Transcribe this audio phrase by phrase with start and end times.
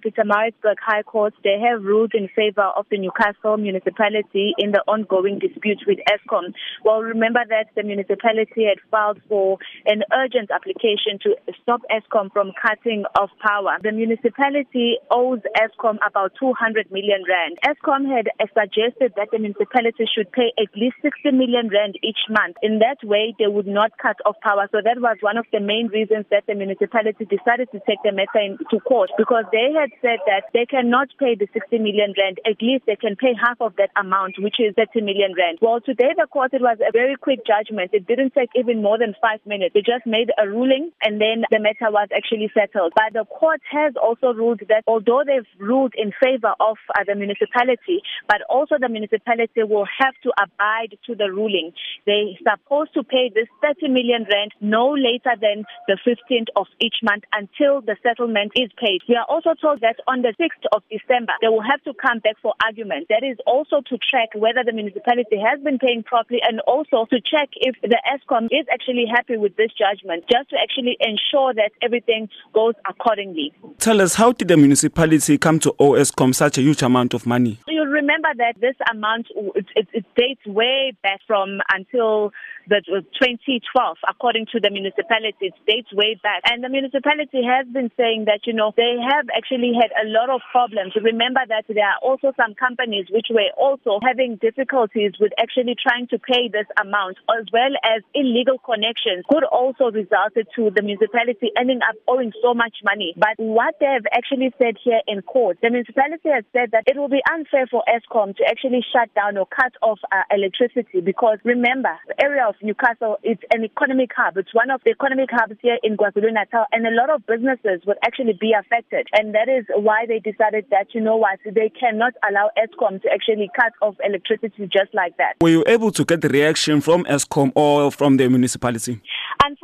[0.00, 5.38] Pietermaritzburg High Court, they have ruled in favor of the Newcastle municipality in the ongoing
[5.38, 6.52] dispute with Eskom.
[6.84, 12.52] Well, remember that the municipality had filed for an urgent application to stop Eskom from
[12.60, 13.76] cutting off power.
[13.82, 17.58] The municipality owes Eskom about 200 million rand.
[17.64, 22.56] Eskom had suggested that the municipality should pay at least 60 million rand each month.
[22.62, 24.68] In that way, they would not cut off power.
[24.72, 28.12] So that was one of the main reasons that the municipality decided to take the
[28.12, 32.38] matter into court because they had said that they cannot pay the 60 million rand.
[32.46, 35.58] At least they can pay half of that amount, which is 30 million rand.
[35.60, 37.90] Well, today the court, it was a very quick judgment.
[37.92, 39.74] It didn't take even more than five minutes.
[39.74, 42.92] They just made a ruling and then the matter was actually settled.
[42.94, 47.14] But the court has also ruled that although they've ruled in favor of uh, the
[47.14, 51.72] municipality, but also the municipality will have to abide to the ruling.
[52.06, 56.96] They're supposed to pay this 30 million rand no later than the 15th of each
[57.02, 59.00] month until the settlement is paid.
[59.08, 62.18] We are also told that on the 6th of December, they will have to come
[62.20, 63.06] back for argument.
[63.08, 67.20] That is also to check whether the municipality has been paying properly and also to
[67.20, 71.72] check if the Eskom is actually happy with this judgment, just to actually ensure that
[71.82, 73.52] everything goes accordingly.
[73.78, 77.26] Tell us, how did the municipality come to owe Eskom such a huge amount of
[77.26, 77.58] money?
[77.68, 82.32] You'll remember that this amount, it, it, dates way back from until
[82.68, 85.50] the 2012, according to the municipality.
[85.50, 86.42] It dates way back.
[86.44, 90.30] And the municipality has been saying that, you know, they have actually had a lot
[90.30, 90.94] of problems.
[90.94, 96.06] Remember that there are also some companies which were also having difficulties with actually trying
[96.08, 101.50] to pay this amount, as well as illegal connections could also result to the municipality
[101.56, 103.14] ending up owing so much money.
[103.16, 106.96] But what they have actually said here in court, the municipality has said that it
[106.96, 107.82] will be unfair for
[108.20, 112.54] Eskom to actually shut down or cut off uh, electricity because remember, the area of
[112.62, 114.36] Newcastle is an economic hub.
[114.36, 117.98] It's one of the economic hubs here in KwaZulu-Natal and a lot of businesses would
[118.04, 119.06] actually be affected.
[119.12, 123.08] And that is why they decided that, you know what, they cannot allow Eskom to
[123.12, 125.34] actually cut off electricity just like that.
[125.40, 129.00] Were you able to get the reaction from Eskom or from the municipality?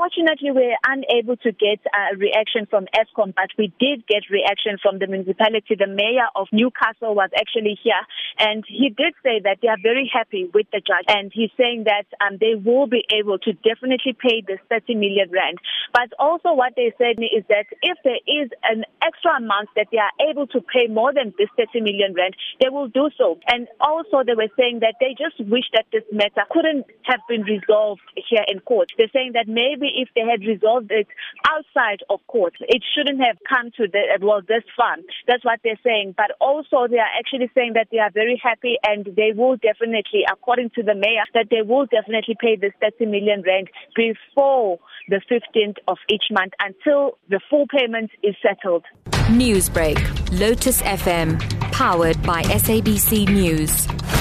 [0.06, 4.78] Unfortunately, we were unable to get a reaction from Eskom, but we did get reaction
[4.80, 5.74] from the municipality.
[5.74, 7.98] The mayor of Newcastle was actually here,
[8.38, 11.90] and he did say that they are very happy with the judge, and he's saying
[11.90, 15.58] that um, they will be able to definitely pay this 30 million rand.
[15.92, 19.98] But also, what they said is that if there is an extra amount that they
[19.98, 23.42] are able to pay more than this 30 million rand, they will do so.
[23.50, 27.42] And also, they were saying that they just wish that this matter couldn't have been
[27.42, 28.94] resolved here in court.
[28.96, 31.08] They're saying that maybe if they had resolved it
[31.48, 34.96] outside of court, it shouldn't have come to the well this far.
[35.26, 36.14] That's what they're saying.
[36.16, 40.22] But also, they are actually saying that they are very happy and they will definitely,
[40.30, 45.20] according to the mayor, that they will definitely pay this 30 million rand before the
[45.30, 48.84] 15th of each month until the full payment is settled.
[49.30, 49.98] Newsbreak,
[50.38, 51.40] Lotus FM,
[51.72, 54.15] powered by SABC News.